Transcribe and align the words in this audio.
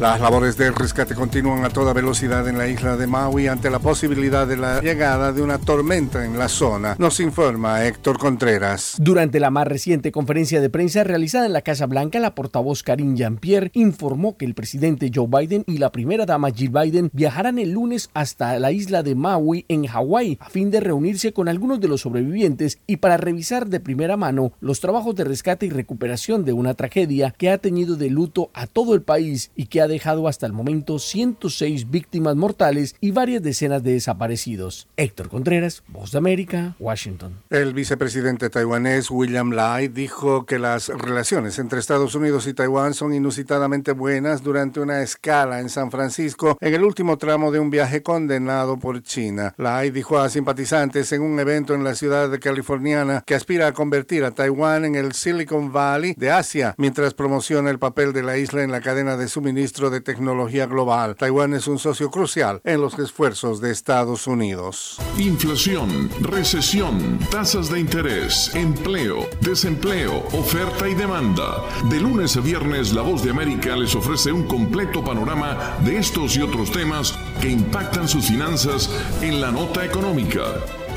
Las 0.00 0.18
labores 0.18 0.56
de 0.56 0.70
rescate 0.70 1.14
continúan 1.14 1.62
a 1.62 1.68
toda 1.68 1.92
velocidad 1.92 2.48
en 2.48 2.56
la 2.56 2.66
isla 2.66 2.96
de 2.96 3.06
Maui 3.06 3.48
ante 3.48 3.68
la 3.68 3.80
posibilidad 3.80 4.46
de 4.46 4.56
la 4.56 4.80
llegada 4.80 5.30
de 5.30 5.42
una 5.42 5.58
tormenta 5.58 6.24
en 6.24 6.38
la 6.38 6.48
zona, 6.48 6.96
nos 6.98 7.20
informa 7.20 7.84
Héctor 7.84 8.18
Contreras. 8.18 8.94
Durante 8.98 9.40
la 9.40 9.50
más 9.50 9.66
reciente 9.66 10.10
conferencia 10.10 10.62
de 10.62 10.70
prensa 10.70 11.04
realizada 11.04 11.44
en 11.44 11.52
la 11.52 11.60
Casa 11.60 11.84
Blanca, 11.84 12.18
la 12.18 12.34
portavoz 12.34 12.82
Karine 12.82 13.14
Jean-Pierre 13.14 13.72
informó 13.74 14.38
que 14.38 14.46
el 14.46 14.54
presidente 14.54 15.10
Joe 15.14 15.28
Biden 15.28 15.64
y 15.66 15.76
la 15.76 15.92
primera 15.92 16.24
dama 16.24 16.50
Jill 16.50 16.70
Biden 16.70 17.10
viajarán 17.12 17.58
el 17.58 17.72
lunes 17.72 18.08
hasta 18.14 18.58
la 18.58 18.72
isla 18.72 19.02
de 19.02 19.14
Maui 19.14 19.66
en 19.68 19.84
Hawái 19.84 20.38
a 20.40 20.48
fin 20.48 20.70
de 20.70 20.80
reunirse 20.80 21.34
con 21.34 21.46
algunos 21.46 21.78
de 21.78 21.88
los 21.88 22.00
sobrevivientes 22.00 22.78
y 22.86 22.96
para 22.96 23.18
revisar 23.18 23.68
de 23.68 23.80
primera 23.80 24.16
mano 24.16 24.52
los 24.62 24.80
trabajos 24.80 25.14
de 25.14 25.24
rescate 25.24 25.66
y 25.66 25.70
recuperación 25.70 26.46
de 26.46 26.54
una 26.54 26.72
tragedia 26.72 27.34
que 27.36 27.50
ha 27.50 27.58
tenido 27.58 27.96
de 27.96 28.08
luto 28.08 28.48
a 28.54 28.66
todo 28.66 28.94
el 28.94 29.02
país 29.02 29.50
y 29.54 29.66
que 29.66 29.82
ha 29.82 29.89
dejado 29.90 30.26
hasta 30.28 30.46
el 30.46 30.54
momento 30.54 30.98
106 30.98 31.90
víctimas 31.90 32.36
mortales 32.36 32.96
y 33.00 33.10
varias 33.10 33.42
decenas 33.42 33.82
de 33.82 33.92
desaparecidos. 33.92 34.88
Héctor 34.96 35.28
Contreras, 35.28 35.82
Voz 35.88 36.12
de 36.12 36.18
América, 36.18 36.76
Washington. 36.78 37.34
El 37.50 37.74
vicepresidente 37.74 38.48
taiwanés 38.48 39.10
William 39.10 39.50
Lai 39.50 39.88
dijo 39.88 40.46
que 40.46 40.58
las 40.58 40.88
relaciones 40.88 41.58
entre 41.58 41.80
Estados 41.80 42.14
Unidos 42.14 42.46
y 42.46 42.54
Taiwán 42.54 42.94
son 42.94 43.12
inusitadamente 43.12 43.92
buenas 43.92 44.42
durante 44.42 44.80
una 44.80 45.02
escala 45.02 45.60
en 45.60 45.68
San 45.68 45.90
Francisco 45.90 46.56
en 46.60 46.74
el 46.74 46.84
último 46.84 47.18
tramo 47.18 47.50
de 47.50 47.58
un 47.58 47.70
viaje 47.70 48.02
condenado 48.02 48.78
por 48.78 49.02
China. 49.02 49.54
Lai 49.56 49.90
dijo 49.90 50.18
a 50.18 50.28
simpatizantes 50.28 51.12
en 51.12 51.22
un 51.22 51.38
evento 51.40 51.74
en 51.74 51.84
la 51.84 51.94
ciudad 51.94 52.30
de 52.30 52.38
californiana 52.38 53.22
que 53.26 53.34
aspira 53.34 53.66
a 53.68 53.72
convertir 53.72 54.24
a 54.24 54.30
Taiwán 54.30 54.84
en 54.84 54.94
el 54.94 55.12
Silicon 55.12 55.72
Valley 55.72 56.14
de 56.16 56.30
Asia 56.30 56.74
mientras 56.78 57.14
promociona 57.14 57.70
el 57.70 57.78
papel 57.78 58.12
de 58.12 58.22
la 58.22 58.36
isla 58.38 58.62
en 58.62 58.70
la 58.70 58.80
cadena 58.80 59.16
de 59.16 59.28
suministro 59.28 59.79
de 59.88 60.02
tecnología 60.02 60.66
global. 60.66 61.16
Taiwán 61.16 61.54
es 61.54 61.66
un 61.66 61.78
socio 61.78 62.10
crucial 62.10 62.60
en 62.64 62.82
los 62.82 62.98
esfuerzos 62.98 63.62
de 63.62 63.70
Estados 63.70 64.26
Unidos. 64.26 64.98
Inflación, 65.16 66.10
recesión, 66.20 67.18
tasas 67.30 67.70
de 67.70 67.80
interés, 67.80 68.54
empleo, 68.54 69.26
desempleo, 69.40 70.18
oferta 70.32 70.88
y 70.88 70.94
demanda. 70.94 71.64
De 71.88 72.00
lunes 72.00 72.36
a 72.36 72.40
viernes, 72.40 72.92
La 72.92 73.02
Voz 73.02 73.22
de 73.22 73.30
América 73.30 73.76
les 73.76 73.94
ofrece 73.94 74.32
un 74.32 74.46
completo 74.46 75.02
panorama 75.02 75.78
de 75.84 75.96
estos 75.96 76.36
y 76.36 76.42
otros 76.42 76.70
temas 76.72 77.18
que 77.40 77.48
impactan 77.48 78.08
sus 78.08 78.26
finanzas 78.26 78.90
en 79.22 79.40
la 79.40 79.50
nota 79.50 79.84
económica. 79.84 80.42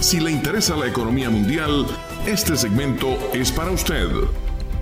Si 0.00 0.20
le 0.20 0.30
interesa 0.30 0.76
la 0.76 0.86
economía 0.86 1.28
mundial, 1.28 1.86
este 2.26 2.56
segmento 2.56 3.18
es 3.34 3.52
para 3.52 3.70
usted. 3.70 4.08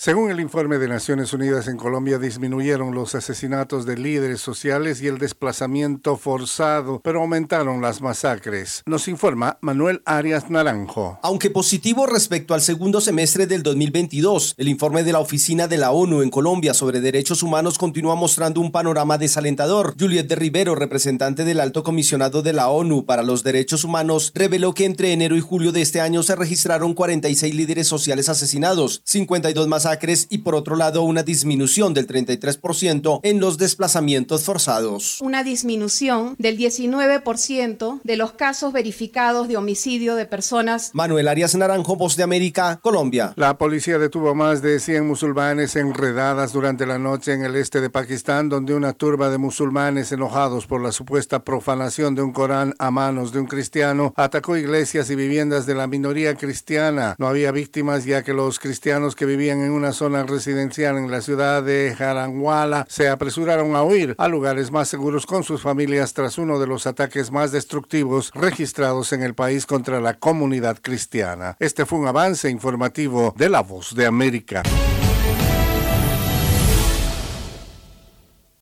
Según 0.00 0.30
el 0.30 0.38
informe 0.38 0.78
de 0.78 0.86
Naciones 0.86 1.32
Unidas 1.32 1.66
en 1.66 1.76
Colombia, 1.76 2.20
disminuyeron 2.20 2.94
los 2.94 3.16
asesinatos 3.16 3.84
de 3.84 3.96
líderes 3.96 4.40
sociales 4.40 5.02
y 5.02 5.08
el 5.08 5.18
desplazamiento 5.18 6.16
forzado, 6.16 7.00
pero 7.02 7.20
aumentaron 7.20 7.80
las 7.80 8.00
masacres. 8.00 8.84
Nos 8.86 9.08
informa 9.08 9.58
Manuel 9.60 10.00
Arias 10.04 10.50
Naranjo. 10.50 11.18
Aunque 11.24 11.50
positivo 11.50 12.06
respecto 12.06 12.54
al 12.54 12.60
segundo 12.60 13.00
semestre 13.00 13.48
del 13.48 13.64
2022, 13.64 14.54
el 14.56 14.68
informe 14.68 15.02
de 15.02 15.10
la 15.10 15.18
Oficina 15.18 15.66
de 15.66 15.78
la 15.78 15.90
ONU 15.90 16.22
en 16.22 16.30
Colombia 16.30 16.74
sobre 16.74 17.00
derechos 17.00 17.42
humanos 17.42 17.76
continúa 17.76 18.14
mostrando 18.14 18.60
un 18.60 18.70
panorama 18.70 19.18
desalentador. 19.18 19.96
Juliet 19.98 20.28
de 20.28 20.36
Rivero, 20.36 20.76
representante 20.76 21.42
del 21.44 21.58
Alto 21.58 21.82
Comisionado 21.82 22.42
de 22.42 22.52
la 22.52 22.68
ONU 22.68 23.04
para 23.04 23.24
los 23.24 23.42
Derechos 23.42 23.82
Humanos, 23.82 24.30
reveló 24.32 24.74
que 24.74 24.84
entre 24.84 25.12
enero 25.12 25.36
y 25.36 25.40
julio 25.40 25.72
de 25.72 25.82
este 25.82 26.00
año 26.00 26.22
se 26.22 26.36
registraron 26.36 26.94
46 26.94 27.52
líderes 27.52 27.88
sociales 27.88 28.28
asesinados, 28.28 29.02
52 29.04 29.66
más 29.66 29.87
y 30.30 30.38
por 30.38 30.54
otro 30.54 30.76
lado 30.76 31.02
una 31.02 31.22
disminución 31.22 31.94
del 31.94 32.06
33% 32.06 33.20
en 33.22 33.40
los 33.40 33.58
desplazamientos 33.58 34.44
forzados. 34.44 35.20
Una 35.20 35.44
disminución 35.44 36.34
del 36.38 36.58
19% 36.58 38.00
de 38.02 38.16
los 38.16 38.32
casos 38.32 38.72
verificados 38.72 39.48
de 39.48 39.56
homicidio 39.56 40.14
de 40.14 40.26
personas. 40.26 40.90
Manuel 40.92 41.28
Arias 41.28 41.54
Naranjo, 41.54 41.96
Voz 41.96 42.16
de 42.16 42.22
América, 42.22 42.78
Colombia. 42.82 43.32
La 43.36 43.58
policía 43.58 43.98
detuvo 43.98 44.34
más 44.34 44.62
de 44.62 44.80
100 44.80 45.06
musulmanes 45.06 45.76
enredadas 45.76 46.52
durante 46.52 46.86
la 46.86 46.98
noche 46.98 47.32
en 47.32 47.44
el 47.44 47.56
este 47.56 47.80
de 47.80 47.90
Pakistán, 47.90 48.48
donde 48.48 48.74
una 48.74 48.92
turba 48.92 49.30
de 49.30 49.38
musulmanes 49.38 50.12
enojados 50.12 50.66
por 50.66 50.82
la 50.82 50.92
supuesta 50.92 51.44
profanación 51.44 52.14
de 52.14 52.22
un 52.22 52.32
Corán 52.32 52.74
a 52.78 52.90
manos 52.90 53.32
de 53.32 53.40
un 53.40 53.46
cristiano 53.46 54.12
atacó 54.16 54.56
iglesias 54.56 55.10
y 55.10 55.14
viviendas 55.14 55.66
de 55.66 55.74
la 55.74 55.86
minoría 55.86 56.34
cristiana. 56.34 57.14
No 57.18 57.26
había 57.26 57.52
víctimas 57.52 58.04
ya 58.04 58.22
que 58.22 58.32
los 58.32 58.58
cristianos 58.58 59.14
que 59.14 59.26
vivían 59.26 59.60
en 59.62 59.70
una 59.78 59.92
zona 59.92 60.24
residencial 60.24 60.98
en 60.98 61.08
la 61.08 61.20
ciudad 61.20 61.62
de 61.62 61.94
Jaranguala 61.96 62.84
se 62.88 63.08
apresuraron 63.08 63.76
a 63.76 63.82
huir 63.84 64.16
a 64.18 64.26
lugares 64.26 64.72
más 64.72 64.88
seguros 64.88 65.24
con 65.24 65.44
sus 65.44 65.62
familias 65.62 66.14
tras 66.14 66.36
uno 66.36 66.58
de 66.58 66.66
los 66.66 66.88
ataques 66.88 67.30
más 67.30 67.52
destructivos 67.52 68.32
registrados 68.34 69.12
en 69.12 69.22
el 69.22 69.34
país 69.34 69.66
contra 69.66 70.00
la 70.00 70.14
comunidad 70.14 70.78
cristiana. 70.82 71.56
Este 71.60 71.86
fue 71.86 72.00
un 72.00 72.08
avance 72.08 72.50
informativo 72.50 73.32
de 73.36 73.48
La 73.48 73.60
Voz 73.60 73.94
de 73.94 74.06
América. 74.06 74.64